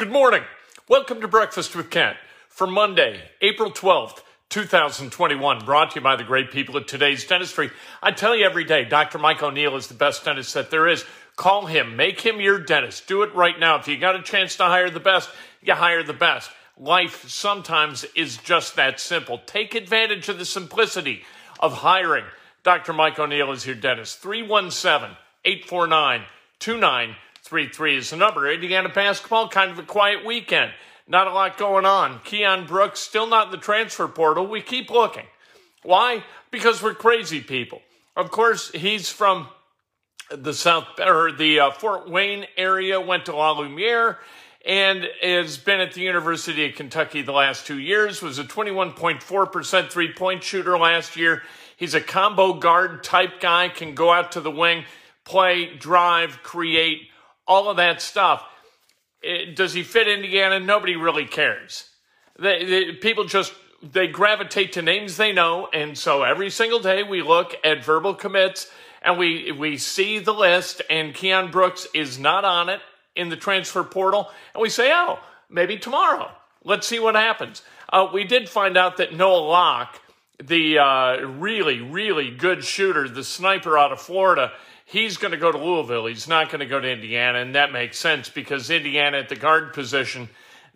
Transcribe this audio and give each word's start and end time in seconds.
Good 0.00 0.10
morning. 0.10 0.44
Welcome 0.88 1.20
to 1.20 1.28
Breakfast 1.28 1.76
with 1.76 1.90
Kent 1.90 2.16
for 2.48 2.66
Monday, 2.66 3.20
April 3.42 3.70
12th, 3.70 4.22
2021. 4.48 5.66
Brought 5.66 5.90
to 5.90 5.96
you 5.96 6.00
by 6.00 6.16
the 6.16 6.24
great 6.24 6.50
people 6.50 6.78
at 6.78 6.88
today's 6.88 7.26
dentistry. 7.26 7.70
I 8.02 8.12
tell 8.12 8.34
you 8.34 8.46
every 8.46 8.64
day, 8.64 8.86
Dr. 8.86 9.18
Mike 9.18 9.42
O'Neill 9.42 9.76
is 9.76 9.88
the 9.88 9.94
best 9.94 10.24
dentist 10.24 10.54
that 10.54 10.70
there 10.70 10.88
is. 10.88 11.04
Call 11.36 11.66
him, 11.66 11.96
make 11.96 12.22
him 12.22 12.40
your 12.40 12.58
dentist. 12.58 13.08
Do 13.08 13.24
it 13.24 13.34
right 13.34 13.60
now. 13.60 13.76
If 13.76 13.88
you 13.88 13.98
got 13.98 14.16
a 14.16 14.22
chance 14.22 14.56
to 14.56 14.64
hire 14.64 14.88
the 14.88 15.00
best, 15.00 15.28
you 15.60 15.74
hire 15.74 16.02
the 16.02 16.14
best. 16.14 16.50
Life 16.78 17.28
sometimes 17.28 18.06
is 18.16 18.38
just 18.38 18.76
that 18.76 19.00
simple. 19.00 19.42
Take 19.44 19.74
advantage 19.74 20.30
of 20.30 20.38
the 20.38 20.46
simplicity 20.46 21.24
of 21.58 21.74
hiring. 21.74 22.24
Dr. 22.62 22.94
Mike 22.94 23.18
O'Neill 23.18 23.52
is 23.52 23.66
your 23.66 23.76
dentist. 23.76 24.20
317 24.20 25.14
849 25.44 27.16
2933 27.50 27.96
is 27.96 28.10
the 28.10 28.16
number. 28.16 28.48
Indiana 28.48 28.88
basketball, 28.88 29.48
kind 29.48 29.72
of 29.72 29.78
a 29.80 29.82
quiet 29.82 30.24
weekend. 30.24 30.70
Not 31.08 31.26
a 31.26 31.32
lot 31.32 31.58
going 31.58 31.84
on. 31.84 32.20
Keion 32.20 32.68
Brooks 32.68 33.00
still 33.00 33.26
not 33.26 33.46
in 33.46 33.50
the 33.50 33.58
transfer 33.58 34.06
portal. 34.06 34.46
We 34.46 34.60
keep 34.60 34.88
looking. 34.88 35.26
Why? 35.82 36.22
Because 36.52 36.80
we're 36.80 36.94
crazy 36.94 37.40
people. 37.40 37.82
Of 38.16 38.30
course, 38.30 38.70
he's 38.70 39.10
from 39.10 39.48
the 40.30 40.54
South 40.54 40.86
or 41.00 41.32
the 41.32 41.58
uh, 41.58 41.70
Fort 41.72 42.08
Wayne 42.08 42.46
area, 42.56 43.00
went 43.00 43.26
to 43.26 43.34
La 43.34 43.50
Lumiere, 43.58 44.18
and 44.64 45.08
has 45.20 45.58
been 45.58 45.80
at 45.80 45.94
the 45.94 46.02
University 46.02 46.66
of 46.66 46.76
Kentucky 46.76 47.22
the 47.22 47.32
last 47.32 47.66
two 47.66 47.80
years. 47.80 48.22
Was 48.22 48.38
a 48.38 48.44
21.4% 48.44 49.90
three 49.90 50.12
point 50.12 50.44
shooter 50.44 50.78
last 50.78 51.16
year. 51.16 51.42
He's 51.76 51.94
a 51.94 52.00
combo 52.00 52.52
guard 52.52 53.02
type 53.02 53.40
guy, 53.40 53.70
can 53.70 53.96
go 53.96 54.12
out 54.12 54.32
to 54.32 54.40
the 54.40 54.52
wing, 54.52 54.84
play, 55.24 55.74
drive, 55.74 56.44
create, 56.44 57.09
all 57.50 57.68
of 57.68 57.78
that 57.78 58.00
stuff. 58.00 58.44
It, 59.20 59.56
does 59.56 59.74
he 59.74 59.82
fit 59.82 60.06
Indiana? 60.06 60.60
Nobody 60.60 60.94
really 60.94 61.26
cares. 61.26 61.84
They, 62.38 62.64
they, 62.64 62.92
people 62.92 63.24
just 63.24 63.52
they 63.82 64.06
gravitate 64.06 64.74
to 64.74 64.82
names 64.82 65.16
they 65.16 65.32
know, 65.32 65.68
and 65.72 65.98
so 65.98 66.22
every 66.22 66.48
single 66.48 66.78
day 66.78 67.02
we 67.02 67.22
look 67.22 67.54
at 67.64 67.84
verbal 67.84 68.14
commits 68.14 68.70
and 69.02 69.18
we 69.18 69.50
we 69.52 69.78
see 69.78 70.20
the 70.20 70.32
list, 70.32 70.80
and 70.88 71.12
Keion 71.12 71.50
Brooks 71.50 71.88
is 71.92 72.18
not 72.18 72.44
on 72.44 72.68
it 72.68 72.80
in 73.16 73.30
the 73.30 73.36
transfer 73.36 73.82
portal, 73.82 74.30
and 74.54 74.62
we 74.62 74.68
say, 74.68 74.92
oh, 74.94 75.18
maybe 75.48 75.76
tomorrow. 75.76 76.30
Let's 76.62 76.86
see 76.86 77.00
what 77.00 77.14
happens. 77.14 77.62
Uh, 77.92 78.08
we 78.12 78.24
did 78.24 78.48
find 78.48 78.76
out 78.76 78.98
that 78.98 79.14
Noah 79.14 79.40
Locke, 79.40 80.00
the 80.42 80.78
uh, 80.78 81.16
really 81.26 81.80
really 81.80 82.30
good 82.30 82.62
shooter, 82.62 83.08
the 83.08 83.24
sniper 83.24 83.76
out 83.76 83.90
of 83.90 84.00
Florida, 84.00 84.52
he's 84.90 85.16
going 85.16 85.32
to 85.32 85.38
go 85.38 85.50
to 85.50 85.58
Louisville. 85.58 86.06
He's 86.06 86.28
not 86.28 86.48
going 86.48 86.60
to 86.60 86.66
go 86.66 86.80
to 86.80 86.90
Indiana, 86.90 87.38
and 87.38 87.54
that 87.54 87.72
makes 87.72 87.98
sense 87.98 88.28
because 88.28 88.70
Indiana 88.70 89.18
at 89.18 89.28
the 89.28 89.36
guard 89.36 89.72
position, 89.72 90.28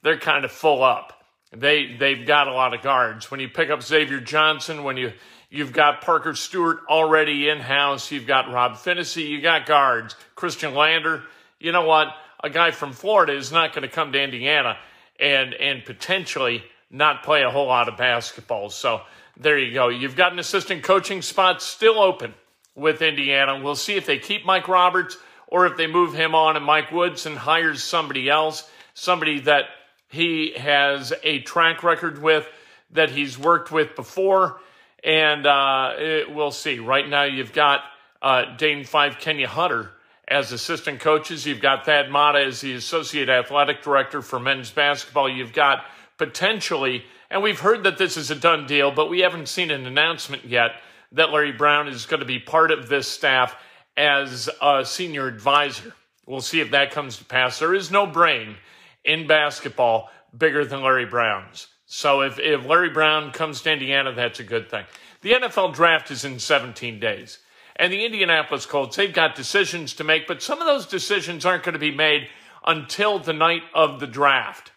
they're 0.02 0.18
kind 0.18 0.44
of 0.44 0.52
full 0.52 0.82
up. 0.82 1.24
They 1.52 1.94
they've 1.96 2.26
got 2.26 2.48
a 2.48 2.52
lot 2.52 2.74
of 2.74 2.82
guards. 2.82 3.30
When 3.30 3.40
you 3.40 3.48
pick 3.48 3.70
up 3.70 3.82
Xavier 3.82 4.20
Johnson, 4.20 4.84
when 4.84 4.96
you 4.96 5.12
You've 5.54 5.72
got 5.72 6.00
Parker 6.00 6.34
Stewart 6.34 6.80
already 6.88 7.48
in 7.48 7.60
house. 7.60 8.10
You've 8.10 8.26
got 8.26 8.50
Rob 8.52 8.72
Phinisee. 8.72 9.28
You 9.28 9.40
got 9.40 9.66
guards. 9.66 10.16
Khristian 10.36 10.74
Lander. 10.74 11.22
You 11.60 11.70
know 11.70 11.84
what? 11.84 12.08
A 12.42 12.50
guy 12.50 12.72
from 12.72 12.92
Florida 12.92 13.36
is 13.36 13.52
not 13.52 13.72
going 13.72 13.82
to 13.82 13.88
come 13.88 14.10
to 14.10 14.20
Indiana 14.20 14.76
and 15.20 15.54
and 15.54 15.84
potentially 15.84 16.64
not 16.90 17.22
play 17.22 17.44
a 17.44 17.50
whole 17.50 17.68
lot 17.68 17.88
of 17.88 17.96
basketball. 17.96 18.68
So 18.68 19.02
there 19.36 19.56
you 19.56 19.72
go. 19.72 19.90
You've 19.90 20.16
got 20.16 20.32
an 20.32 20.40
assistant 20.40 20.82
coaching 20.82 21.22
spot 21.22 21.62
still 21.62 22.00
open 22.00 22.34
with 22.74 23.02
Indiana. 23.02 23.60
We'll 23.62 23.76
see 23.76 23.94
if 23.94 24.06
they 24.06 24.18
keep 24.18 24.44
Mike 24.44 24.68
Roberts 24.68 25.16
or 25.46 25.66
if 25.66 25.76
they 25.76 25.86
move 25.86 26.14
him 26.14 26.34
on 26.34 26.56
and 26.56 26.64
Mike 26.64 26.90
Woodson 26.90 27.36
hires 27.36 27.82
somebody 27.82 28.28
else, 28.28 28.68
somebody 28.94 29.40
that 29.40 29.64
he 30.08 30.52
has 30.56 31.12
a 31.22 31.40
track 31.40 31.82
record 31.82 32.22
with 32.22 32.46
that 32.92 33.10
he's 33.10 33.38
worked 33.38 33.70
with 33.70 33.94
before 33.96 34.60
and 35.04 35.46
uh, 35.46 35.92
it, 35.98 36.34
we'll 36.34 36.50
see. 36.50 36.78
Right 36.78 37.06
now, 37.06 37.24
you've 37.24 37.52
got 37.52 37.82
uh, 38.22 38.56
Dane 38.56 38.84
Fife, 38.84 39.20
Kenya 39.20 39.46
Hunter 39.46 39.90
as 40.26 40.50
assistant 40.50 41.00
coaches. 41.00 41.44
You've 41.44 41.60
got 41.60 41.84
Thad 41.84 42.10
Matta 42.10 42.38
as 42.38 42.62
the 42.62 42.72
associate 42.72 43.28
athletic 43.28 43.82
director 43.82 44.22
for 44.22 44.40
men's 44.40 44.70
basketball. 44.70 45.28
You've 45.28 45.52
got 45.52 45.84
potentially, 46.16 47.04
and 47.30 47.42
we've 47.42 47.60
heard 47.60 47.84
that 47.84 47.98
this 47.98 48.16
is 48.16 48.30
a 48.30 48.34
done 48.34 48.66
deal, 48.66 48.90
but 48.90 49.10
we 49.10 49.20
haven't 49.20 49.48
seen 49.48 49.70
an 49.70 49.86
announcement 49.86 50.46
yet 50.46 50.72
that 51.14 51.30
Larry 51.30 51.52
Brown 51.52 51.88
is 51.88 52.06
going 52.06 52.20
to 52.20 52.26
be 52.26 52.38
part 52.38 52.70
of 52.70 52.88
this 52.88 53.08
staff 53.08 53.56
as 53.96 54.48
a 54.60 54.84
senior 54.84 55.26
advisor. 55.26 55.94
We'll 56.26 56.40
see 56.40 56.60
if 56.60 56.70
that 56.72 56.90
comes 56.90 57.18
to 57.18 57.24
pass. 57.24 57.58
There 57.58 57.74
is 57.74 57.90
no 57.90 58.06
brain 58.06 58.56
in 59.04 59.26
basketball 59.26 60.10
bigger 60.36 60.64
than 60.64 60.82
Larry 60.82 61.06
Brown's. 61.06 61.68
So 61.86 62.22
if, 62.22 62.38
if 62.38 62.66
Larry 62.66 62.90
Brown 62.90 63.30
comes 63.30 63.62
to 63.62 63.72
Indiana, 63.72 64.12
that's 64.12 64.40
a 64.40 64.44
good 64.44 64.70
thing. 64.70 64.84
The 65.20 65.32
NFL 65.32 65.74
draft 65.74 66.10
is 66.10 66.24
in 66.24 66.38
17 66.38 66.98
days. 66.98 67.38
And 67.76 67.92
the 67.92 68.04
Indianapolis 68.04 68.66
Colts, 68.66 68.96
they've 68.96 69.12
got 69.12 69.34
decisions 69.34 69.94
to 69.94 70.04
make, 70.04 70.26
but 70.26 70.42
some 70.42 70.60
of 70.60 70.66
those 70.66 70.86
decisions 70.86 71.44
aren't 71.44 71.64
going 71.64 71.74
to 71.74 71.78
be 71.78 71.94
made 71.94 72.28
until 72.66 73.18
the 73.18 73.32
night 73.32 73.62
of 73.74 74.00
the 74.00 74.06
draft. 74.06 74.72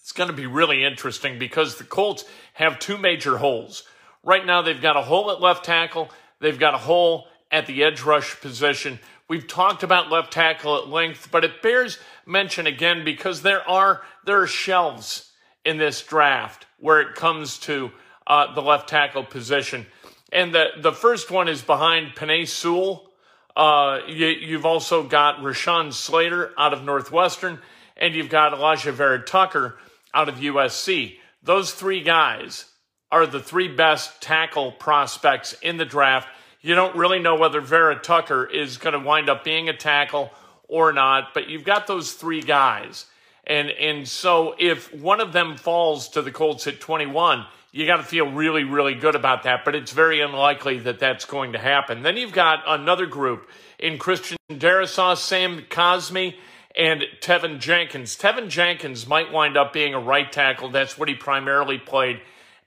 It's 0.00 0.12
going 0.12 0.30
to 0.30 0.36
be 0.36 0.46
really 0.46 0.84
interesting 0.84 1.38
because 1.38 1.76
the 1.76 1.84
Colts 1.84 2.24
have 2.54 2.78
two 2.78 2.96
major 2.96 3.38
holes. 3.38 3.82
Right 4.26 4.44
now, 4.44 4.60
they've 4.60 4.82
got 4.82 4.96
a 4.96 5.02
hole 5.02 5.30
at 5.30 5.40
left 5.40 5.64
tackle, 5.64 6.10
they've 6.40 6.58
got 6.58 6.74
a 6.74 6.78
hole 6.78 7.28
at 7.52 7.66
the 7.66 7.84
edge 7.84 8.02
rush 8.02 8.40
position. 8.40 8.98
We've 9.28 9.46
talked 9.46 9.84
about 9.84 10.10
left 10.10 10.32
tackle 10.32 10.76
at 10.78 10.88
length, 10.88 11.28
but 11.30 11.44
it 11.44 11.62
bears 11.62 11.98
mention 12.26 12.66
again 12.66 13.04
because 13.04 13.42
there 13.42 13.66
are 13.68 14.02
there 14.24 14.42
are 14.42 14.46
shelves 14.48 15.30
in 15.64 15.78
this 15.78 16.02
draft 16.02 16.66
where 16.78 17.00
it 17.00 17.14
comes 17.14 17.58
to 17.60 17.92
uh, 18.26 18.52
the 18.52 18.62
left 18.62 18.88
tackle 18.88 19.22
position. 19.22 19.86
And 20.32 20.52
the, 20.52 20.66
the 20.80 20.92
first 20.92 21.30
one 21.30 21.48
is 21.48 21.62
behind 21.62 22.16
Penei 22.16 22.48
Sewell. 22.48 23.10
Uh, 23.54 24.00
you, 24.08 24.56
have 24.56 24.66
also 24.66 25.04
got 25.04 25.38
Rashawn 25.38 25.92
Slater 25.92 26.52
out 26.58 26.72
of 26.72 26.82
Northwestern, 26.82 27.60
and 27.96 28.14
you've 28.14 28.28
got 28.28 28.52
Alijah 28.52 28.92
Vera-Tucker 28.92 29.76
out 30.12 30.28
of 30.28 30.36
USC. 30.36 31.16
Those 31.42 31.72
three 31.72 32.02
guys 32.02 32.66
are 33.10 33.26
the 33.26 33.40
three 33.40 33.68
best 33.68 34.20
tackle 34.20 34.72
prospects 34.72 35.54
in 35.62 35.76
the 35.76 35.84
draft. 35.84 36.28
You 36.60 36.74
don't 36.74 36.96
really 36.96 37.20
know 37.20 37.36
whether 37.36 37.60
Vera-Tucker 37.60 38.46
is 38.46 38.78
going 38.78 38.94
to 38.94 38.98
wind 38.98 39.28
up 39.30 39.44
being 39.44 39.68
a 39.68 39.76
tackle 39.76 40.30
or 40.68 40.92
not, 40.92 41.32
but 41.32 41.48
you've 41.48 41.64
got 41.64 41.86
those 41.86 42.12
three 42.12 42.42
guys. 42.42 43.06
And 43.46 43.70
and 43.70 44.08
so 44.08 44.56
if 44.58 44.92
one 44.92 45.20
of 45.20 45.32
them 45.32 45.56
falls 45.56 46.08
to 46.10 46.22
the 46.22 46.32
Colts 46.32 46.66
at 46.66 46.80
21, 46.80 47.46
you 47.70 47.86
got 47.86 47.98
to 47.98 48.02
feel 48.02 48.30
really 48.32 48.64
really 48.64 48.94
good 48.94 49.14
about 49.14 49.44
that, 49.44 49.64
but 49.64 49.76
it's 49.76 49.92
very 49.92 50.20
unlikely 50.20 50.80
that 50.80 50.98
that's 50.98 51.24
going 51.24 51.52
to 51.52 51.58
happen. 51.58 52.02
Then 52.02 52.16
you've 52.16 52.32
got 52.32 52.64
another 52.66 53.06
group 53.06 53.48
in 53.78 53.98
Christian 53.98 54.36
Darrisaw, 54.50 55.16
Sam 55.16 55.62
Cosmi, 55.70 56.34
and 56.76 57.04
Teven 57.20 57.60
Jenkins. 57.60 58.16
Teven 58.16 58.48
Jenkins 58.48 59.06
might 59.06 59.32
wind 59.32 59.56
up 59.56 59.72
being 59.72 59.94
a 59.94 60.00
right 60.00 60.30
tackle. 60.30 60.70
That's 60.70 60.98
what 60.98 61.08
he 61.08 61.14
primarily 61.14 61.78
played 61.78 62.20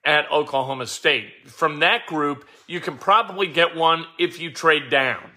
at 0.05 0.31
Oklahoma 0.31 0.87
State. 0.87 1.31
From 1.45 1.79
that 1.79 2.05
group, 2.05 2.47
you 2.67 2.79
can 2.79 2.97
probably 2.97 3.47
get 3.47 3.75
one 3.75 4.05
if 4.17 4.39
you 4.39 4.51
trade 4.51 4.89
down. 4.89 5.31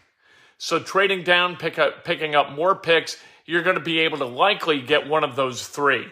So 0.59 0.79
trading 0.79 1.25
down, 1.25 1.57
pick 1.57 1.79
up, 1.79 2.05
picking 2.05 2.35
up 2.35 2.53
more 2.53 2.75
picks 2.75 3.17
you're 3.47 3.63
going 3.63 3.77
to 3.77 3.83
be 3.83 4.01
able 4.01 4.19
to 4.19 4.27
likely 4.27 4.81
get 4.81 5.09
one 5.09 5.25
of 5.25 5.37
those 5.37 5.67
three. 5.67 6.07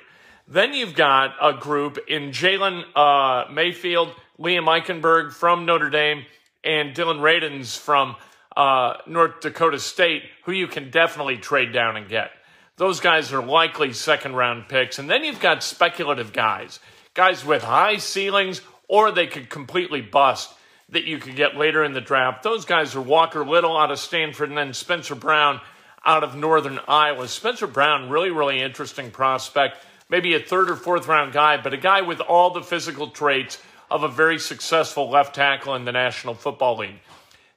Then 0.49 0.75
you've 0.75 0.95
got 0.95 1.35
a 1.41 1.53
group 1.53 1.99
in 2.09 2.31
Jalen 2.31 2.85
uh, 2.95 3.51
Mayfield, 3.53 4.13
Liam 4.39 4.65
Eichenberg 4.65 5.33
from 5.33 5.65
Notre 5.65 5.91
Dame, 5.91 6.25
and 6.65 6.95
Dillon 6.95 7.19
Radunz 7.19 7.79
from 7.79 8.17
uh, 8.57 8.95
North 9.07 9.41
Dakota 9.41 9.79
State, 9.79 10.25
who 10.45 10.53
you 10.53 10.67
can 10.67 10.91
definitely 10.91 11.37
trade 11.37 11.73
down 11.73 11.97
and 11.97 12.09
get. 12.09 12.31
Those 12.77 12.99
guys 13.01 13.33
are 13.33 13.43
likely 13.43 13.93
second 13.93 14.35
round 14.35 14.69
picks. 14.69 14.99
And 14.99 15.09
then 15.09 15.23
you've 15.23 15.41
got 15.41 15.63
speculative 15.63 16.33
guys, 16.33 16.81
guys 17.15 17.45
with 17.45 17.63
high 17.63 17.97
ceilings, 17.97 18.61
or 18.89 19.11
they 19.11 19.27
could 19.27 19.49
completely 19.49 20.01
bust 20.01 20.53
that 20.91 21.05
you 21.05 21.19
could 21.19 21.37
get 21.37 21.57
later 21.57 21.85
in 21.85 21.93
the 21.93 22.01
draft. 22.01 22.43
Those 22.43 22.65
guys 22.65 22.97
are 22.97 23.01
Walker 23.01 23.45
Little 23.45 23.77
out 23.77 23.91
of 23.91 23.99
Stanford 23.99 24.49
and 24.49 24.59
then 24.59 24.75
Spencer 24.75 25.15
Brown 25.15 25.61
out 26.05 26.25
of 26.25 26.35
Northern 26.35 26.81
Iowa. 26.89 27.29
Spencer 27.29 27.67
Brown, 27.67 28.11
really, 28.11 28.31
really 28.31 28.61
interesting 28.61 29.11
prospect. 29.11 29.79
Maybe 30.09 30.35
a 30.35 30.41
third 30.41 30.71
or 30.71 30.77
fourth 30.77 31.07
round 31.07 31.33
guy, 31.33 31.57
but 31.63 31.75
a 31.75 31.77
guy 31.77 32.01
with 32.01 32.21
all 32.21 32.51
the 32.51 32.63
physical 32.63 33.11
traits 33.11 33.59
of 33.91 34.03
a 34.03 34.09
very 34.09 34.39
successful 34.39 35.11
left 35.11 35.35
tackle 35.35 35.75
in 35.75 35.85
the 35.85 35.93
National 35.93 36.35
Football 36.35 36.79
League. 36.79 37.01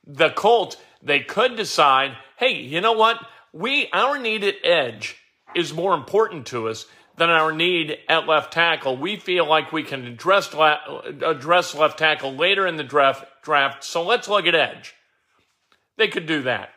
The 0.05 0.29
Colts, 0.29 0.77
they 1.01 1.21
could 1.21 1.55
decide, 1.55 2.17
hey, 2.38 2.55
you 2.55 2.81
know 2.81 2.94
what? 2.94 3.25
We 3.53 3.89
our 3.94 4.19
needed 4.19 4.55
edge 4.63 5.17
is 5.55 5.73
more 5.73 5.94
important 5.94 6.47
to 6.47 6.67
us 6.67 6.85
than 7.18 7.30
our 7.30 7.51
need 7.51 7.98
at 8.10 8.27
left 8.27 8.54
tackle. 8.54 8.98
We 8.98 9.18
feel 9.18 9.45
like 9.45 9.71
we 9.71 9.83
can 9.83 10.06
address 10.06 10.54
address 10.54 11.75
left 11.75 12.00
tackle 12.00 12.36
later 12.36 12.65
in 12.65 12.77
the 12.77 12.83
draft 12.83 13.25
draft. 13.44 13.83
So 13.83 14.04
let's 14.04 14.27
look 14.27 14.45
at 14.45 14.56
edge. 14.56 14.95
They 15.98 16.07
could 16.07 16.25
do 16.25 16.44
that 16.44 16.69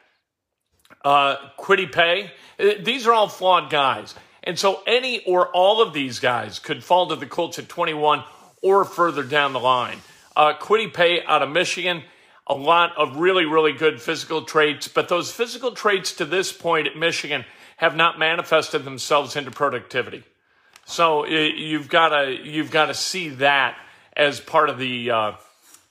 uh, 1.05 1.37
Kwity 1.59 1.91
Paye. 1.91 2.31
Uh, 2.59 2.83
these 2.83 3.07
are 3.07 3.13
all 3.13 3.29
flawed 3.29 3.71
guys. 3.71 4.15
And 4.43 4.59
so 4.59 4.83
any 4.87 5.25
or 5.25 5.49
all 5.49 5.83
of 5.83 5.93
these 5.93 6.19
guys 6.19 6.59
could 6.59 6.85
fall 6.85 7.09
to 7.09 7.17
the 7.17 7.27
Colts 7.27 7.59
at 7.59 7.69
21 7.69 8.25
or 8.63 8.85
further 8.85 9.23
down 9.23 9.53
the 9.53 9.61
line. 9.61 9.99
Uh, 10.35 10.55
Kwity 10.55 10.93
Paye 10.93 11.25
out 11.25 11.43
of 11.43 11.51
Michigan, 11.51 12.03
a 12.47 12.55
lot 12.55 12.97
of 12.97 13.17
really, 13.17 13.45
really 13.45 13.73
good 13.73 14.01
physical 14.01 14.43
traits, 14.43 14.89
but 14.89 15.09
those 15.09 15.33
physical 15.33 15.73
traits 15.73 16.13
to 16.15 16.25
this 16.25 16.53
point 16.53 16.87
at 16.87 16.97
Michigan 16.97 17.45
have 17.77 17.95
not 17.95 18.19
manifested 18.19 18.85
themselves 18.85 19.37
into 19.37 19.51
productivity. 19.51 20.25
So 20.87 21.27
you've 21.27 21.89
got 21.89 22.11
to 22.11 22.31
you've 22.31 22.71
got 22.71 22.87
to 22.87 22.95
see 22.95 23.31
that 23.31 23.77
as 24.17 24.41
part 24.41 24.71
of 24.71 24.79
the 24.79 25.11
uh, 25.11 25.33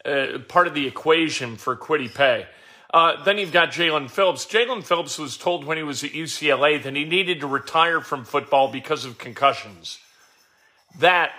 uh, 0.05 0.39
part 0.47 0.67
of 0.67 0.73
the 0.73 0.87
equation 0.87 1.57
for 1.57 1.75
Kwity 1.75 2.13
Paye. 2.13 2.47
Uh, 2.93 3.21
then 3.23 3.37
you've 3.37 3.51
got 3.51 3.71
Jaelan 3.71 4.09
Phillips. 4.09 4.45
Jaelan 4.45 4.83
Phillips 4.83 5.19
was 5.19 5.35
told 5.35 5.65
when 5.65 5.75
he 5.75 5.83
was 5.83 6.03
at 6.03 6.11
UCLA 6.11 6.81
that 6.81 6.95
he 6.95 7.03
needed 7.03 7.41
to 7.41 7.47
retire 7.47 7.99
from 7.99 8.23
football 8.23 8.71
because 8.71 9.03
of 9.03 9.17
concussions. 9.17 9.99
That 10.99 11.33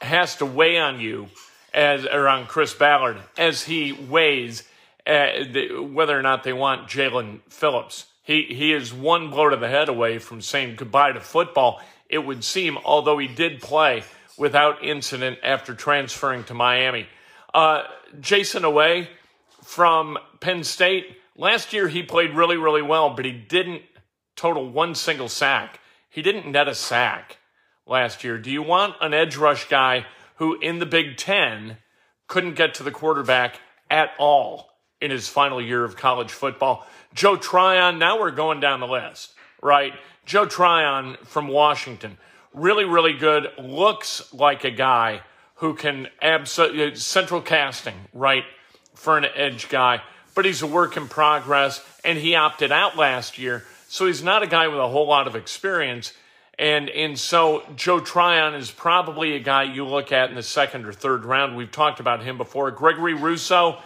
has 0.00 0.36
to 0.36 0.46
weigh 0.46 0.78
on 0.78 1.00
you 1.00 1.28
as 1.74 2.04
around 2.04 2.46
Chris 2.46 2.72
Ballard 2.72 3.16
as 3.36 3.64
he 3.64 3.92
weighs 3.92 4.62
uh, 5.06 5.44
the, 5.50 5.80
whether 5.80 6.16
or 6.16 6.22
not 6.22 6.44
they 6.44 6.52
want 6.52 6.88
Jaelan 6.88 7.40
Phillips. 7.48 8.06
He 8.22 8.44
he 8.44 8.72
is 8.72 8.92
one 8.92 9.30
blow 9.30 9.48
to 9.48 9.56
the 9.56 9.68
head 9.68 9.88
away 9.88 10.18
from 10.18 10.40
saying 10.40 10.76
goodbye 10.76 11.12
to 11.12 11.20
football. 11.20 11.80
It 12.08 12.18
would 12.18 12.44
seem, 12.44 12.78
although 12.84 13.18
he 13.18 13.26
did 13.26 13.60
play 13.60 14.04
without 14.38 14.84
incident 14.84 15.38
after 15.42 15.74
transferring 15.74 16.44
to 16.44 16.54
Miami. 16.54 17.06
Uh, 17.52 17.82
Jayson 18.20 18.62
Oweh 18.62 19.08
from 19.62 20.18
Penn 20.40 20.64
State. 20.64 21.16
Last 21.36 21.72
year, 21.72 21.88
he 21.88 22.02
played 22.02 22.34
really, 22.34 22.56
really 22.56 22.82
well, 22.82 23.10
but 23.10 23.24
he 23.24 23.32
didn't 23.32 23.82
total 24.36 24.68
one 24.68 24.94
single 24.94 25.28
sack. 25.28 25.80
He 26.08 26.22
didn't 26.22 26.50
net 26.50 26.68
a 26.68 26.74
sack 26.74 27.38
last 27.86 28.22
year. 28.22 28.38
Do 28.38 28.50
you 28.50 28.62
want 28.62 28.94
an 29.00 29.14
edge 29.14 29.36
rush 29.36 29.68
guy 29.68 30.06
who, 30.36 30.58
in 30.60 30.78
the 30.78 30.86
Big 30.86 31.16
Ten, 31.16 31.78
couldn't 32.28 32.54
get 32.54 32.74
to 32.74 32.82
the 32.82 32.90
quarterback 32.90 33.60
at 33.90 34.10
all 34.18 34.71
in 35.02 35.10
his 35.10 35.28
final 35.28 35.60
year 35.60 35.84
of 35.84 35.96
college 35.96 36.30
football? 36.30 36.86
Joe 37.12 37.36
Tryon, 37.36 37.98
now 37.98 38.18
we're 38.18 38.30
going 38.30 38.60
down 38.60 38.80
the 38.80 38.86
list, 38.86 39.34
right? 39.60 39.92
Joe 40.24 40.46
Tryon 40.46 41.18
from 41.24 41.48
Washington, 41.48 42.16
really, 42.54 42.86
really 42.86 43.12
good. 43.12 43.48
Looks 43.58 44.32
like 44.32 44.64
a 44.64 44.70
guy 44.70 45.20
who 45.56 45.74
can 45.74 46.08
absolutely 46.22 46.92
uh, 46.92 46.94
central 46.94 47.42
casting, 47.42 47.94
right? 48.14 48.44
for 49.02 49.18
an 49.18 49.26
edge 49.34 49.68
guy, 49.68 50.00
but 50.34 50.44
he's 50.44 50.62
a 50.62 50.66
work 50.66 50.96
in 50.96 51.08
progress 51.08 51.84
and 52.04 52.18
he 52.18 52.36
opted 52.36 52.70
out 52.70 52.96
last 52.96 53.36
year. 53.36 53.64
So 53.88 54.06
he's 54.06 54.22
not 54.22 54.44
a 54.44 54.46
guy 54.46 54.68
with 54.68 54.78
a 54.78 54.88
whole 54.88 55.08
lot 55.08 55.26
of 55.26 55.34
experience. 55.34 56.12
And, 56.56 56.88
and 56.88 57.18
so 57.18 57.64
Joe 57.74 57.98
Tryon 57.98 58.54
is 58.54 58.70
probably 58.70 59.34
a 59.34 59.40
guy 59.40 59.64
you 59.64 59.84
look 59.84 60.12
at 60.12 60.30
in 60.30 60.36
the 60.36 60.42
second 60.42 60.86
or 60.86 60.92
third 60.92 61.24
round. 61.24 61.56
We've 61.56 61.70
talked 61.70 61.98
about 61.98 62.22
him 62.22 62.38
before. 62.38 62.70
Gregory 62.70 63.14
Rousseau, 63.14 63.78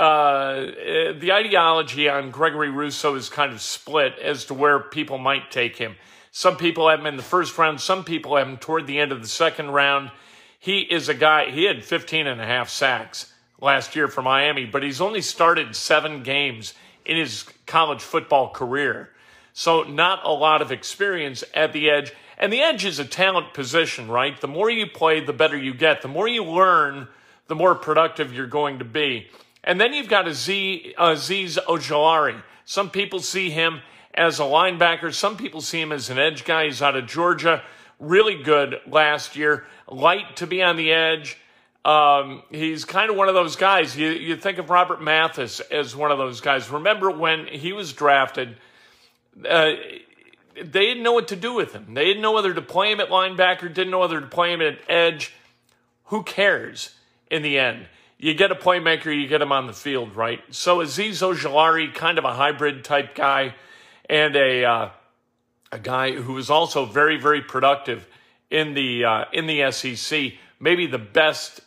uh, 0.00 1.12
the 1.18 1.30
ideology 1.30 2.08
on 2.08 2.30
Gregory 2.30 2.70
Rousseau 2.70 3.16
is 3.16 3.28
kind 3.28 3.52
of 3.52 3.60
split 3.60 4.18
as 4.18 4.46
to 4.46 4.54
where 4.54 4.80
people 4.80 5.18
might 5.18 5.50
take 5.50 5.76
him. 5.76 5.94
Some 6.32 6.56
people 6.56 6.88
have 6.88 7.00
him 7.00 7.06
in 7.06 7.18
the 7.18 7.22
first 7.22 7.58
round. 7.58 7.82
Some 7.82 8.04
people 8.04 8.34
have 8.36 8.48
him 8.48 8.56
toward 8.56 8.86
the 8.86 8.98
end 8.98 9.12
of 9.12 9.20
the 9.20 9.28
second 9.28 9.72
round. 9.72 10.10
He 10.58 10.80
is 10.80 11.10
a 11.10 11.14
guy, 11.14 11.50
he 11.50 11.64
had 11.64 11.84
15 11.84 12.26
and 12.26 12.40
a 12.40 12.46
half 12.46 12.70
sacks 12.70 13.30
last 13.60 13.94
year 13.94 14.08
for 14.08 14.22
Miami, 14.22 14.64
but 14.64 14.82
he's 14.82 15.02
only 15.02 15.20
started 15.20 15.76
seven 15.76 16.22
games 16.22 16.72
in 17.04 17.18
his 17.18 17.44
college 17.66 18.00
football 18.00 18.48
career. 18.48 19.10
So, 19.52 19.82
not 19.82 20.24
a 20.24 20.32
lot 20.32 20.62
of 20.62 20.72
experience 20.72 21.44
at 21.52 21.74
the 21.74 21.90
edge. 21.90 22.12
And 22.38 22.50
the 22.50 22.62
edge 22.62 22.86
is 22.86 22.98
a 22.98 23.04
talent 23.04 23.52
position, 23.52 24.08
right? 24.08 24.40
The 24.40 24.48
more 24.48 24.70
you 24.70 24.86
play, 24.86 25.20
the 25.20 25.34
better 25.34 25.58
you 25.58 25.74
get. 25.74 26.00
The 26.00 26.08
more 26.08 26.26
you 26.26 26.42
learn, 26.42 27.08
the 27.48 27.54
more 27.54 27.74
productive 27.74 28.32
you're 28.32 28.46
going 28.46 28.78
to 28.78 28.84
be. 28.86 29.28
And 29.62 29.80
then 29.80 29.92
you've 29.92 30.08
got 30.08 30.26
Azeez, 30.26 30.94
Azeez 30.94 31.58
Ojulari. 31.66 32.42
Some 32.64 32.90
people 32.90 33.20
see 33.20 33.50
him 33.50 33.80
as 34.14 34.40
a 34.40 34.44
linebacker. 34.44 35.12
Some 35.12 35.36
people 35.36 35.60
see 35.60 35.80
him 35.80 35.92
as 35.92 36.10
an 36.10 36.18
edge 36.18 36.44
guy. 36.44 36.66
He's 36.66 36.82
out 36.82 36.96
of 36.96 37.06
Georgia. 37.06 37.62
Really 37.98 38.42
good 38.42 38.76
last 38.86 39.36
year. 39.36 39.66
Light 39.88 40.36
to 40.36 40.46
be 40.46 40.62
on 40.62 40.76
the 40.76 40.92
edge. 40.92 41.36
Um, 41.84 42.42
he's 42.50 42.84
kind 42.84 43.10
of 43.10 43.16
one 43.16 43.28
of 43.28 43.34
those 43.34 43.56
guys. 43.56 43.96
You, 43.96 44.10
you 44.10 44.36
think 44.36 44.58
of 44.58 44.70
Robert 44.70 45.02
Mathis 45.02 45.60
as 45.60 45.96
one 45.96 46.10
of 46.10 46.18
those 46.18 46.40
guys. 46.40 46.70
Remember 46.70 47.10
when 47.10 47.46
he 47.46 47.72
was 47.72 47.92
drafted, 47.92 48.56
uh, 49.48 49.72
they 50.56 50.86
didn't 50.86 51.02
know 51.02 51.12
what 51.12 51.28
to 51.28 51.36
do 51.36 51.54
with 51.54 51.72
him. 51.72 51.94
They 51.94 52.04
didn't 52.04 52.22
know 52.22 52.32
whether 52.32 52.52
to 52.52 52.62
play 52.62 52.92
him 52.92 53.00
at 53.00 53.08
linebacker, 53.08 53.72
didn't 53.72 53.90
know 53.90 54.00
whether 54.00 54.20
to 54.20 54.26
play 54.26 54.52
him 54.52 54.60
at 54.60 54.78
edge. 54.88 55.32
Who 56.06 56.22
cares 56.22 56.94
in 57.30 57.42
the 57.42 57.58
end? 57.58 57.86
You 58.22 58.34
get 58.34 58.52
a 58.52 58.54
playmaker, 58.54 59.06
you 59.06 59.26
get 59.28 59.40
him 59.40 59.50
on 59.50 59.66
the 59.66 59.72
field, 59.72 60.14
right? 60.14 60.42
So 60.50 60.80
Azeez 60.80 61.22
Ojulari, 61.22 61.94
kind 61.94 62.18
of 62.18 62.26
a 62.26 62.34
hybrid 62.34 62.84
type 62.84 63.14
guy, 63.14 63.54
and 64.10 64.36
a 64.36 64.62
uh, 64.62 64.88
a 65.72 65.78
guy 65.78 66.12
who 66.12 66.34
was 66.34 66.50
also 66.50 66.84
very, 66.84 67.18
very 67.18 67.40
productive 67.40 68.06
in 68.50 68.74
the 68.74 69.06
uh, 69.06 69.24
in 69.32 69.46
the 69.46 69.72
SEC. 69.72 70.34
Maybe 70.60 70.86
the 70.86 70.98
best 70.98 71.60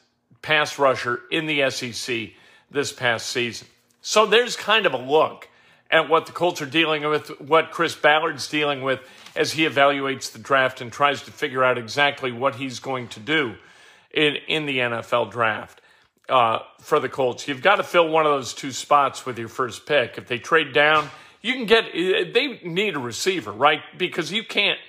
pass 0.43 0.77
rusher 0.77 1.21
in 1.31 1.47
the 1.47 1.71
SEC 1.71 2.29
this 2.69 2.93
past 2.93 3.31
season. 3.31 3.67
So 4.03 4.27
there's 4.27 4.55
kind 4.55 4.85
of 4.85 4.93
a 4.93 4.97
look 4.97 5.49
at 5.89 6.07
what 6.07 6.27
the 6.27 6.33
Colts 6.33 6.61
are 6.61 6.67
dealing 6.67 7.03
with, 7.09 7.29
what 7.41 7.71
Chris 7.71 7.95
Ballard's 7.95 8.47
dealing 8.47 8.83
with 8.83 8.99
as 9.35 9.53
he 9.53 9.65
evaluates 9.65 10.31
the 10.31 10.37
draft 10.37 10.81
and 10.81 10.91
tries 10.91 11.23
to 11.23 11.31
figure 11.31 11.63
out 11.63 11.79
exactly 11.79 12.31
what 12.31 12.55
he's 12.55 12.77
going 12.77 13.07
to 13.07 13.19
do 13.19 13.55
in, 14.11 14.35
in 14.47 14.67
the 14.67 14.77
NFL 14.77 15.31
draft 15.31 15.79
uh, 16.33 16.63
for 16.79 16.99
the 16.99 17.09
Colts. 17.09 17.47
You've 17.47 17.61
got 17.61 17.75
to 17.75 17.83
fill 17.83 18.09
one 18.09 18.25
of 18.25 18.31
those 18.31 18.55
two 18.55 18.71
spots 18.71 19.23
with 19.23 19.37
your 19.37 19.47
first 19.47 19.85
pick. 19.85 20.17
If 20.17 20.27
they 20.27 20.39
trade 20.39 20.73
down, 20.73 21.09
you 21.43 21.53
can 21.53 21.67
get. 21.67 21.93
They 21.93 22.59
need 22.63 22.95
a 22.95 22.99
receiver, 22.99 23.51
right? 23.51 23.81
Because 23.97 24.31
you 24.31 24.43
can't 24.43 24.79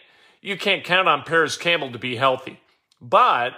you 0.40 0.56
can't 0.56 0.84
count 0.84 1.06
on 1.06 1.22
Parris 1.22 1.58
Campbell 1.58 1.92
to 1.92 1.98
be 1.98 2.16
healthy. 2.16 2.58
But 2.98 3.52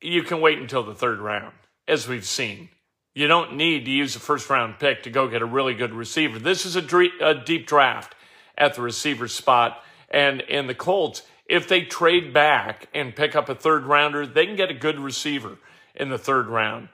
you 0.00 0.24
can 0.24 0.40
wait 0.40 0.58
until 0.58 0.82
the 0.82 0.94
third 0.94 1.20
round, 1.20 1.54
as 1.86 2.08
we've 2.08 2.26
seen. 2.26 2.70
You 3.14 3.28
don't 3.28 3.56
need 3.56 3.84
to 3.84 3.90
use 3.92 4.16
a 4.16 4.20
first 4.20 4.50
round 4.50 4.80
pick 4.80 5.04
to 5.04 5.10
go 5.10 5.28
get 5.28 5.42
a 5.42 5.46
really 5.46 5.74
good 5.74 5.94
receiver. 5.94 6.40
This 6.40 6.66
is 6.66 6.74
a, 6.74 6.82
dre- 6.82 7.10
a 7.20 7.34
deep 7.34 7.66
draft 7.66 8.16
at 8.56 8.74
the 8.74 8.82
receiver 8.82 9.28
spot. 9.28 9.82
And 10.10 10.40
in 10.40 10.66
the 10.66 10.74
Colts, 10.74 11.22
if 11.46 11.68
they 11.68 11.82
trade 11.82 12.32
back 12.32 12.88
and 12.92 13.14
pick 13.14 13.36
up 13.36 13.48
a 13.48 13.54
third 13.54 13.84
rounder, 13.84 14.26
they 14.26 14.46
can 14.46 14.56
get 14.56 14.70
a 14.70 14.74
good 14.74 14.98
receiver 14.98 15.58
in 15.98 16.08
the 16.08 16.18
third 16.18 16.46
round. 16.46 16.88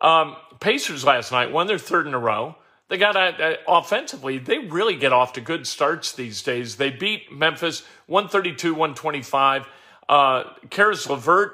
Um, 0.00 0.36
Pacers 0.60 1.04
last 1.04 1.32
night 1.32 1.52
won 1.52 1.66
their 1.66 1.78
third 1.78 2.06
in 2.06 2.14
a 2.14 2.18
row. 2.18 2.56
They 2.88 2.96
got 2.96 3.16
uh, 3.16 3.56
offensively, 3.66 4.38
they 4.38 4.58
really 4.58 4.96
get 4.96 5.12
off 5.12 5.34
to 5.34 5.40
good 5.40 5.66
starts 5.66 6.12
these 6.12 6.42
days. 6.42 6.76
They 6.76 6.90
beat 6.90 7.30
Memphis 7.30 7.82
132 8.06 8.72
125. 8.72 9.66
Uh, 10.08 10.44
Caris 10.70 11.08
LeVert 11.08 11.52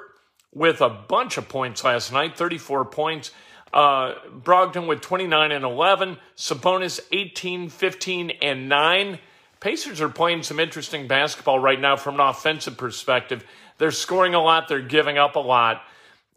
with 0.53 0.79
a 0.79 0.89
bunch 0.89 1.37
of 1.37 1.49
points 1.49 1.83
last 1.83 2.13
night, 2.13 2.37
34 2.37 2.85
points. 2.85 3.31
Uh, 3.73 4.15
Brogdon 4.29 4.87
with 4.87 5.01
29 5.01 5.51
and 5.51 5.65
11. 5.65 6.17
Sabonis 6.37 7.01
18, 7.11 7.67
15, 7.67 8.31
and 8.41 8.69
9. 8.69 9.19
Pacers 9.59 9.99
are 9.99 10.09
playing 10.09 10.43
some 10.43 10.61
interesting 10.61 11.07
basketball 11.07 11.59
right 11.59 11.79
now 11.79 11.97
from 11.97 12.15
an 12.15 12.21
offensive 12.21 12.77
perspective. 12.77 13.43
They're 13.77 13.91
scoring 13.91 14.33
a 14.33 14.41
lot, 14.41 14.69
they're 14.69 14.79
giving 14.79 15.17
up 15.17 15.35
a 15.35 15.39
lot. 15.39 15.81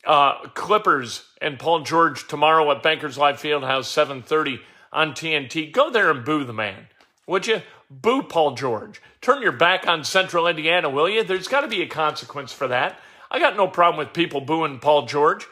Uh, 0.06 0.48
Clippers 0.54 1.24
and 1.40 1.58
Paul 1.58 1.80
George 1.80 2.26
tomorrow 2.28 2.70
at 2.70 2.82
Bankers 2.82 3.18
Life 3.18 3.42
Fieldhouse, 3.42 3.86
7:30 3.86 4.60
on 4.92 5.12
TNT. 5.12 5.70
Go 5.70 5.90
there 5.90 6.10
and 6.10 6.24
boo 6.24 6.44
the 6.44 6.52
man, 6.52 6.86
would 7.26 7.46
you? 7.46 7.62
Boo 7.90 8.22
Paul 8.22 8.52
George. 8.52 9.00
Turn 9.20 9.42
your 9.42 9.52
back 9.52 9.86
on 9.86 10.04
Central 10.04 10.46
Indiana, 10.46 10.88
will 10.88 11.08
you? 11.08 11.24
There's 11.24 11.48
got 11.48 11.62
to 11.62 11.68
be 11.68 11.82
a 11.82 11.86
consequence 11.86 12.52
for 12.52 12.68
that. 12.68 12.98
I 13.30 13.38
got 13.38 13.56
no 13.56 13.66
problem 13.66 13.98
with 13.98 14.14
people 14.14 14.40
booing 14.40 14.78
Paul 14.78 15.06
George. 15.06 15.46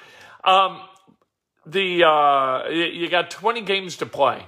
Um, 0.44 0.80
the 1.66 2.04
uh, 2.04 2.68
you 2.68 3.08
got 3.08 3.30
20 3.30 3.62
games 3.62 3.96
to 3.96 4.06
play. 4.06 4.46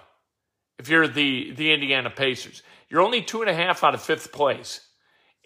If 0.79 0.89
you're 0.89 1.09
the 1.09 1.53
the 1.53 1.73
Indiana 1.73 2.11
Pacers, 2.11 2.63
you're 2.89 3.03
only 3.03 3.23
two 3.23 3.41
and 3.41 3.51
a 3.51 3.55
half 3.55 3.83
out 3.83 3.95
of 3.95 4.01
fifth 4.01 4.33
place 4.33 4.88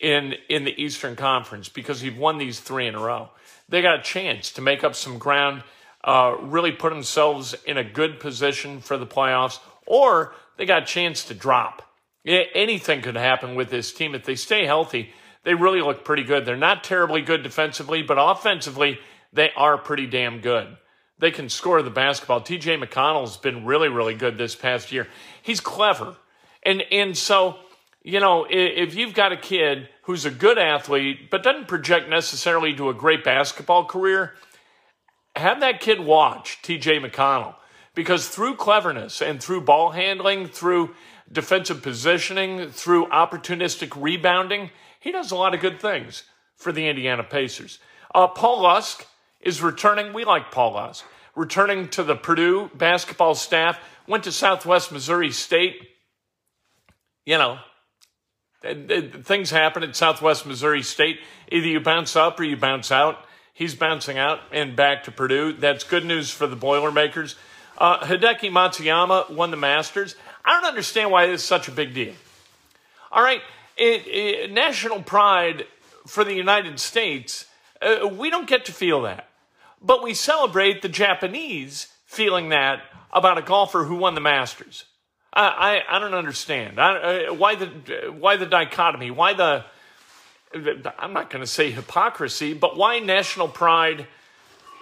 in 0.03 0.35
in 0.51 0.65
the 0.65 0.83
Eastern 0.83 1.17
Conference 1.17 1.71
because 1.71 2.03
you've 2.03 2.19
won 2.19 2.37
these 2.37 2.61
three 2.61 2.87
in 2.87 2.95
a 2.95 3.01
row. 3.01 3.31
They 3.71 3.81
got 3.81 4.01
a 4.01 4.03
chance 4.03 4.53
to 4.53 4.61
make 4.61 4.85
up 4.85 4.95
some 4.95 5.17
ground, 5.17 5.63
uh, 6.05 6.37
really 6.43 6.73
put 6.73 6.93
themselves 6.93 7.55
in 7.65 7.79
a 7.79 7.85
good 7.85 8.21
position 8.21 8.81
for 8.81 8.99
the 8.99 9.07
playoffs, 9.07 9.61
or 9.87 10.35
they 10.59 10.67
got 10.67 10.83
a 10.83 10.87
chance 10.87 11.25
to 11.25 11.35
drop. 11.35 11.83
Yeah, 12.23 12.43
Anything 12.55 13.01
could 13.01 13.17
happen 13.17 13.55
with 13.55 13.71
this 13.71 13.93
team 13.95 14.15
if 14.15 14.25
they 14.25 14.35
stay 14.35 14.67
healthy 14.67 15.15
they 15.45 15.55
really 15.55 15.83
look 15.83 16.05
pretty 16.05 16.23
good. 16.23 16.45
They're 16.45 16.57
not 16.57 16.85
terribly 16.85 17.23
good 17.23 17.43
defensively, 17.43 18.03
but 18.03 18.17
offensively, 18.19 18.99
they 19.33 19.51
are 19.57 19.77
pretty 19.77 20.07
damn 20.07 20.41
good. 20.41 20.77
They 21.19 21.31
can 21.31 21.49
score 21.49 21.83
the 21.83 21.91
basketball. 21.91 22.41
TJ 22.41 22.83
McConnell's 22.83 23.37
been 23.37 23.65
really, 23.65 23.89
really 23.89 24.15
good 24.15 24.39
this 24.39 24.55
past 24.55 24.93
year. 24.93 25.09
He's 25.43 25.61
clever. 25.61 26.17
And 26.63 26.83
and 26.93 27.17
so 27.17 27.59
you 28.03 28.19
know, 28.19 28.47
if 28.49 28.95
you've 28.95 29.15
got 29.15 29.33
a 29.33 29.37
kid 29.37 29.89
who's 30.03 30.25
a 30.25 30.31
good 30.31 30.59
athlete 30.59 31.31
but 31.31 31.43
doesn't 31.43 31.69
project 31.69 32.09
necessarily 32.09 32.75
to 32.75 32.89
a 32.89 32.95
great 32.95 33.23
basketball 33.23 33.85
career, 33.85 34.35
have 35.37 35.61
that 35.61 35.81
kid 35.81 36.01
watch 36.01 36.59
TJ 36.63 37.05
McConnell 37.05 37.55
because 37.95 38.29
through 38.29 38.57
cleverness 38.57 39.23
and 39.23 39.43
through 39.43 39.61
ball 39.61 39.91
handling, 39.91 40.49
through 40.49 40.95
defensive 41.31 41.83
positioning, 41.83 42.71
through 42.71 43.07
opportunistic 43.07 43.93
rebounding, 44.01 44.71
he 44.99 45.13
does 45.13 45.31
a 45.31 45.37
lot 45.37 45.55
of 45.55 45.61
good 45.61 45.81
things 45.81 46.25
for 46.57 46.73
the 46.73 46.89
Indiana 46.89 47.23
Pacers. 47.23 47.79
Uh, 48.15 48.27
Paul 48.27 48.63
Lusk 48.63 49.07
is 49.41 49.63
returning. 49.63 50.13
We 50.13 50.25
like 50.25 50.51
Paul 50.51 50.75
Lusk. 50.75 51.05
Returning 51.35 51.89
to 51.89 52.03
the 52.03 52.15
Purdue 52.15 52.71
basketball 52.75 53.35
staff, 53.35 53.81
went 54.07 54.25
to 54.25 54.33
Southwest 54.33 54.93
Missouri 54.93 55.31
State. 55.31 55.77
You 57.25 57.39
know, 57.39 57.59
things 58.63 59.51
happen 59.51 59.83
at 59.83 59.97
Southwest 59.97 60.47
Missouri 60.47 60.83
State. 60.83 61.21
Either 61.51 61.67
you 61.67 61.81
bounce 61.81 62.17
up 62.17 62.39
or 62.39 62.45
you 62.45 62.57
bounce 62.57 62.91
out. 62.91 63.25
He's 63.53 63.75
bouncing 63.75 64.19
out 64.19 64.41
and 64.51 64.75
back 64.75 65.05
to 65.05 65.11
Purdue. 65.13 65.53
That's 65.53 65.85
good 65.85 66.05
news 66.05 66.31
for 66.31 66.47
the 66.47 66.57
Boilermakers. 66.57 67.37
Uh, 67.77 68.01
Hideki 68.01 68.51
Matsuyama 68.51 69.31
won 69.31 69.51
the 69.51 69.57
Masters. 69.57 70.15
I 70.45 70.53
don't 70.53 70.69
understand 70.69 71.11
why 71.11 71.27
this 71.27 71.43
is 71.43 71.47
such 71.47 71.69
a 71.69 71.73
big 71.73 71.95
deal. 71.95 72.15
All 73.11 73.23
right, 73.23 73.43
it, 73.77 74.07
it, 74.07 74.53
national 74.53 75.03
pride 75.03 75.67
for 76.07 76.25
the 76.25 76.35
United 76.35 76.81
States, 76.81 77.47
uh, 77.81 78.09
we 78.09 78.31
don't 78.31 78.49
get 78.49 78.65
to 78.67 78.73
feel 78.73 79.03
that. 79.03 79.29
But 79.81 80.03
we 80.03 80.15
celebrate 80.15 80.83
the 80.83 80.89
Japanese 80.89 81.89
feeling 82.07 82.51
that 82.51 82.83
about 83.13 83.39
a 83.39 83.43
golfer 83.43 83.85
who 83.85 83.97
won 83.97 84.15
the 84.15 84.21
Masters. 84.21 84.85
I, 85.33 85.83
I, 85.89 85.97
I 85.97 85.99
don't 85.99 86.15
understand. 86.15 86.79
I, 86.79 87.25
uh, 87.25 87.35
why, 87.35 87.55
the, 87.55 87.67
why 88.17 88.37
the 88.37 88.47
dichotomy? 88.47 89.11
Why 89.11 89.33
the, 89.33 89.65
I'm 90.99 91.13
not 91.13 91.31
going 91.31 91.43
to 91.43 91.47
say 91.47 91.71
hypocrisy, 91.71 92.55
but 92.55 92.77
why 92.77 92.99
national 92.99 93.49
pride 93.49 94.07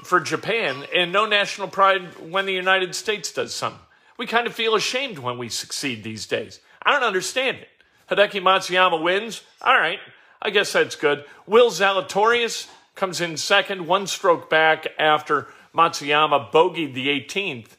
for 0.02 0.18
Japan 0.20 0.84
and 0.94 1.12
no 1.12 1.26
national 1.26 1.68
pride 1.68 2.02
when 2.18 2.46
the 2.46 2.52
United 2.52 2.94
States 2.94 3.32
does 3.32 3.54
something? 3.54 3.80
We 4.16 4.26
kind 4.26 4.46
of 4.46 4.54
feel 4.54 4.74
ashamed 4.74 5.18
when 5.18 5.38
we 5.38 5.48
succeed 5.48 6.02
these 6.02 6.26
days. 6.26 6.60
I 6.82 6.92
don't 6.92 7.06
understand 7.06 7.58
it. 7.58 7.68
Hideki 8.10 8.42
Matsuyama 8.42 9.00
wins. 9.00 9.42
All 9.62 9.78
right, 9.78 10.00
I 10.42 10.50
guess 10.50 10.72
that's 10.72 10.96
good. 10.96 11.24
Will 11.46 11.70
Zalatoris 11.70 12.68
comes 12.96 13.20
in 13.20 13.36
second, 13.36 13.86
one 13.86 14.06
stroke 14.06 14.50
back 14.50 14.88
after 14.98 15.46
Matsuyama 15.74 16.50
bogeyed 16.50 16.94
the 16.94 17.08
18th. 17.08 17.76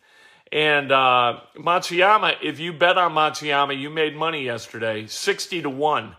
And 0.52 0.92
uh, 0.92 1.40
Matsuyama, 1.58 2.36
if 2.44 2.60
you 2.60 2.74
bet 2.74 2.98
on 2.98 3.14
Matsuyama, 3.14 3.80
you 3.80 3.90
made 3.90 4.16
money 4.16 4.44
yesterday. 4.44 5.08
60 5.08 5.62
to 5.62 5.70
1 5.70 6.16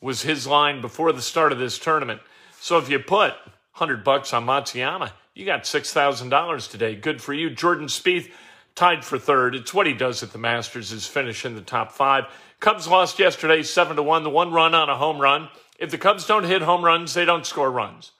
was 0.00 0.22
his 0.22 0.46
line 0.46 0.80
before 0.80 1.12
the 1.12 1.20
start 1.20 1.52
of 1.52 1.58
this 1.58 1.78
tournament. 1.78 2.20
So 2.60 2.78
if 2.78 2.88
you 2.88 2.98
put 2.98 3.32
100 3.74 4.02
bucks 4.02 4.32
on 4.32 4.46
Matsuyama, 4.46 5.12
you 5.34 5.44
got 5.44 5.64
$6,000 5.64 6.70
today. 6.70 6.94
Good 6.94 7.20
for 7.20 7.34
you. 7.34 7.50
Jordan 7.50 7.86
Spieth 7.86 8.30
tied 8.74 9.04
for 9.04 9.18
third. 9.18 9.54
It's 9.54 9.74
what 9.74 9.86
he 9.86 9.92
does 9.92 10.22
at 10.22 10.32
the 10.32 10.38
Masters 10.38 10.90
is 10.90 11.06
finish 11.06 11.44
in 11.44 11.54
the 11.54 11.60
top 11.60 11.92
five. 11.92 12.24
Cubs 12.60 12.88
lost 12.88 13.18
yesterday 13.18 13.62
seven 13.62 13.96
to 13.96 14.02
one, 14.02 14.22
the 14.22 14.30
one 14.30 14.52
run 14.52 14.74
on 14.74 14.88
a 14.88 14.96
home 14.96 15.18
run. 15.18 15.48
If 15.78 15.90
the 15.90 15.98
Cubs 15.98 16.26
don't 16.26 16.44
hit 16.44 16.62
home 16.62 16.84
runs, 16.84 17.14
they 17.14 17.24
don't 17.24 17.46
score 17.46 17.70
runs. 17.70 18.12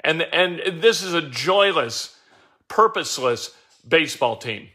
And 0.00 0.22
and 0.22 0.82
this 0.82 1.02
is 1.02 1.14
a 1.14 1.22
joyless, 1.22 2.16
purposeless 2.68 3.54
baseball 3.86 4.36
team. 4.36 4.68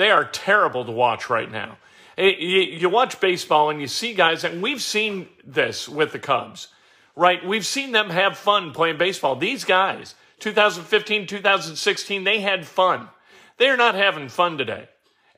They 0.00 0.10
are 0.10 0.24
terrible 0.24 0.86
to 0.86 0.92
watch 0.92 1.28
right 1.28 1.52
now. 1.52 1.76
You 2.16 2.88
watch 2.88 3.20
baseball 3.20 3.68
and 3.68 3.82
you 3.82 3.86
see 3.86 4.14
guys, 4.14 4.44
and 4.44 4.62
we've 4.62 4.80
seen 4.80 5.28
this 5.44 5.90
with 5.90 6.12
the 6.12 6.18
Cubs, 6.18 6.68
right? 7.14 7.44
We've 7.46 7.66
seen 7.66 7.92
them 7.92 8.08
have 8.08 8.38
fun 8.38 8.72
playing 8.72 8.96
baseball. 8.96 9.36
These 9.36 9.64
guys, 9.64 10.14
2015, 10.38 11.26
2016, 11.26 12.24
they 12.24 12.40
had 12.40 12.66
fun. 12.66 13.10
They're 13.58 13.76
not 13.76 13.94
having 13.94 14.30
fun 14.30 14.56
today. 14.56 14.88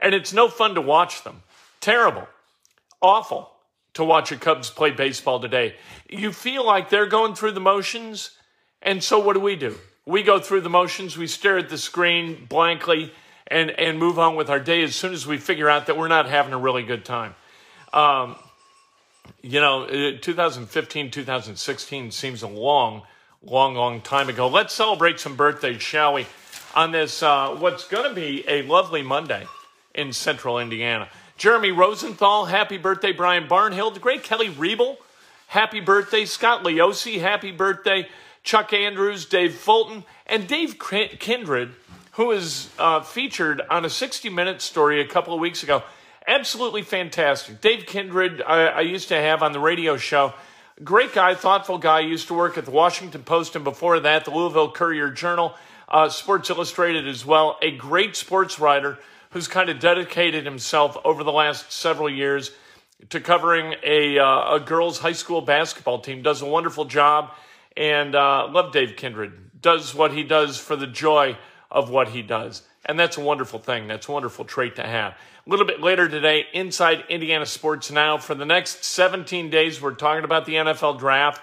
And 0.01 0.15
it's 0.15 0.33
no 0.33 0.49
fun 0.49 0.77
to 0.77 0.81
watch 0.81 1.25
them. 1.25 1.43
Terrible. 1.81 2.29
Awful 3.01 3.51
to 3.95 4.05
watch 4.05 4.31
a 4.31 4.37
Cubs 4.37 4.71
play 4.71 4.93
baseball 4.93 5.41
today. 5.41 5.75
You 6.09 6.31
feel 6.31 6.65
like 6.65 6.89
they're 6.89 7.07
going 7.07 7.35
through 7.35 7.53
the 7.53 7.59
motions. 7.59 8.31
And 8.81 9.03
so 9.03 9.19
what 9.19 9.33
do 9.33 9.41
we 9.41 9.57
do? 9.57 9.77
We 10.07 10.23
go 10.23 10.39
through 10.39 10.61
the 10.61 10.71
motions, 10.71 11.19
we 11.19 11.27
stare 11.27 11.59
at 11.59 11.69
the 11.69 11.79
screen 11.79 12.47
blankly 12.49 13.13
and, 13.47 13.71
and 13.71 13.99
move 13.99 14.19
on 14.19 14.37
with 14.37 14.51
our 14.51 14.61
day 14.61 14.83
as 14.83 14.95
soon 14.95 15.13
as 15.13 15.27
we 15.27 15.39
figure 15.39 15.69
out 15.69 15.87
that 15.87 15.97
we're 15.97 16.09
not 16.09 16.29
having 16.29 16.53
a 16.53 16.59
really 16.59 16.83
good 16.83 17.05
time. 17.05 17.35
Um, 17.93 18.37
you 19.43 19.61
know, 19.61 19.85
uh, 19.85 20.19
2015, 20.21 21.11
2016 21.11 22.11
seems 22.11 22.43
a 22.43 22.49
long, 22.49 23.03
long, 23.43 23.75
long 23.75 24.01
time 24.01 24.29
ago. 24.29 24.49
Let's 24.49 24.73
celebrate 24.73 25.21
some 25.21 25.37
birthdays, 25.37 25.83
shall 25.83 26.15
we? 26.15 26.27
on 26.75 26.91
this, 26.93 27.23
uh, 27.23 27.55
what's 27.59 27.87
going 27.87 28.09
to 28.09 28.15
be 28.15 28.45
a 28.49 28.63
lovely 28.63 29.03
Monday 29.03 29.47
in 29.95 30.13
central 30.13 30.59
Indiana. 30.59 31.09
Jeremy 31.37 31.71
Rosenthal, 31.71 32.47
happy 32.47 32.79
birthday. 32.79 33.13
Brian 33.13 33.47
Barnhill, 33.47 33.93
the 33.93 34.01
great 34.01 34.23
Kelly 34.23 34.49
Riebel, 34.49 34.97
happy 35.49 35.81
birthday. 35.81 36.25
Scott 36.25 36.65
Leosi, 36.65 37.21
happy 37.21 37.51
birthday. 37.51 38.09
Chuck 38.43 38.73
Andrews, 38.73 39.27
Dave 39.27 39.55
Fulton, 39.55 40.05
and 40.27 40.49
Dave 40.49 40.79
Kindred, 40.79 41.71
who 42.13 42.27
was 42.27 42.71
uh, 42.79 43.01
featured 43.01 43.63
on 43.71 43.85
a 43.85 43.91
60 43.91 44.29
Minute 44.31 44.63
story 44.63 45.01
a 45.01 45.07
couple 45.07 45.35
of 45.35 45.41
weeks 45.41 45.63
ago. 45.63 45.83
Absolutely 46.27 46.83
fantastic. 46.83 47.61
Dave 47.61 47.87
Kindred, 47.87 48.43
I, 48.43 48.67
I 48.67 48.81
used 48.83 49.09
to 49.09 49.17
have 49.17 49.43
on 49.43 49.53
the 49.53 49.61
radio 49.61 49.97
show. 49.97 50.35
Great 50.85 51.13
guy, 51.13 51.35
thoughtful 51.35 51.79
guy. 51.79 52.01
Used 52.01 52.29
to 52.29 52.35
work 52.35 52.57
at 52.57 52.65
the 52.65 52.71
Washington 52.71 53.23
Post 53.23 53.57
and 53.57 53.65
before 53.65 54.01
that, 54.01 54.25
the 54.25 54.31
Louisville 54.31 54.71
Courier 54.71 55.11
Journal 55.11 55.55
uh, 55.89 56.09
Sports 56.09 56.49
Illustrated 56.49 57.07
as 57.07 57.25
well, 57.25 57.59
a 57.61 57.71
great 57.71 58.17
sports 58.17 58.59
writer 58.59 58.99
who's 59.31 59.49
kind 59.49 59.69
of 59.69 59.79
dedicated 59.79 60.45
himself 60.45 60.97
over 61.05 61.25
the 61.25 61.33
last 61.33 61.73
several 61.73 62.09
years 62.09 62.51
to 63.11 63.21
covering 63.21 63.75
a, 63.83 64.19
uh, 64.19 64.57
a 64.57 64.61
girls' 64.61 64.99
high 64.99 65.13
school 65.13 65.41
basketball 65.41 66.01
team. 66.01 66.23
Does 66.23 66.41
a 66.41 66.47
wonderful 66.47 66.85
job, 66.85 67.31
and 67.77 68.15
uh, 68.15 68.49
love 68.49 68.73
Dave 68.73 68.97
Kindred. 68.97 69.61
Does 69.61 69.95
what 69.95 70.13
he 70.13 70.23
does 70.23 70.59
for 70.59 70.77
the 70.77 70.87
joy 70.87 71.37
of 71.73 71.91
what 71.91 72.09
he 72.11 72.23
does. 72.23 72.63
And 72.85 73.01
that's 73.01 73.17
a 73.17 73.21
wonderful 73.21 73.59
thing. 73.59 73.89
That's 73.89 74.07
a 74.07 74.13
wonderful 74.13 74.45
trait 74.45 74.77
to 74.77 74.87
have. 74.87 75.13
A 75.13 75.51
little 75.51 75.67
bit 75.67 75.81
later 75.81 76.09
today, 76.09 76.45
inside 76.53 77.05
Indiana 77.09 77.47
Sports 77.47 77.91
Now. 77.91 78.19
For 78.19 78.35
the 78.35 78.45
next 78.45 78.85
17 78.85 79.51
days, 79.51 79.81
we're 79.81 79.95
talking 79.95 80.25
about 80.25 80.47
the 80.47 80.55
NFL 80.55 80.99
draft. 80.99 81.43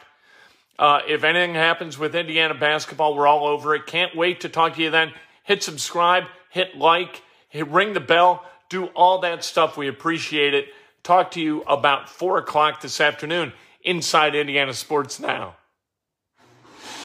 Uh, 0.78 1.00
if 1.08 1.26
anything 1.26 1.56
happens 1.56 1.98
with 1.98 2.16
Indiana 2.16 2.54
basketball, 2.54 3.16
we're 3.16 3.28
all 3.28 3.46
over 3.46 3.76
it. 3.76 3.86
Can't 3.86 4.16
wait 4.16 4.42
to 4.42 4.50
talk 4.50 4.76
to 4.76 4.82
you 4.82 4.90
then. 4.90 5.12
Hit 5.44 5.64
subscribe, 5.64 6.26
hit 6.50 6.78
like, 6.78 7.22
hit 7.50 7.68
ring 7.68 7.94
the 7.94 8.00
bell, 8.00 8.46
do 8.70 8.86
all 8.88 9.20
that 9.20 9.44
stuff. 9.44 9.76
We 9.76 9.88
appreciate 9.88 10.54
it. 10.54 10.68
Talk 11.04 11.32
to 11.32 11.42
you 11.42 11.64
about 11.64 12.08
4 12.08 12.38
o'clock 12.38 12.82
this 12.82 13.02
afternoon 13.02 13.52
inside 13.84 14.36
Indiana 14.36 14.74
Sports 14.74 15.20
Now. 15.20 15.56